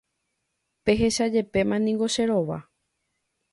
[0.83, 2.59] Pehechajepéma niko che rova.